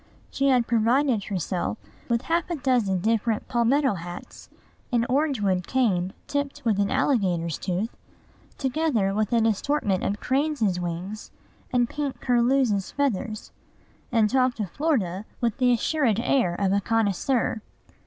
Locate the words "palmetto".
3.47-3.93